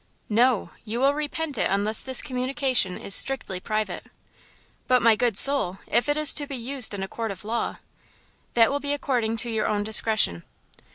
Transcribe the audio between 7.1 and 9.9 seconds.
of law?" "That will be according to your own